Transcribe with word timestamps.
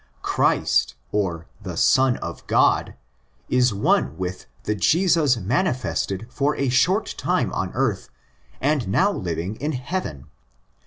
Christ, 0.23 0.95
or 1.11 1.45
the 1.61 1.77
Son 1.77 2.17
of 2.17 2.47
God, 2.47 2.95
is 3.49 3.71
one 3.71 4.17
with 4.17 4.47
the 4.63 4.73
Jesus 4.73 5.37
manifested 5.37 6.25
for 6.31 6.55
a 6.55 6.69
short 6.69 7.13
time 7.19 7.53
on 7.53 7.69
earth 7.75 8.09
and 8.59 8.87
now 8.87 9.11
living 9.11 9.57
in 9.57 9.73
heaven. 9.73 10.25